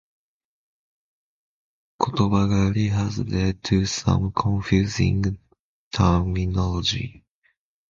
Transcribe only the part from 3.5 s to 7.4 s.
to some confusing terminology.